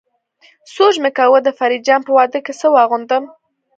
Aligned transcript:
سوچ 0.75 0.95
مې 1.03 1.09
کاوه 1.17 1.39
د 1.43 1.49
فريد 1.57 1.81
جان 1.87 2.01
په 2.05 2.11
واده 2.17 2.39
کې 2.45 2.53
څه 2.59 2.67
واغوندم. 2.75 3.23